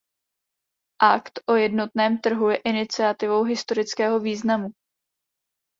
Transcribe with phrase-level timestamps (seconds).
[1.01, 4.67] Akt o jednotném trhu je iniciativou historického významu.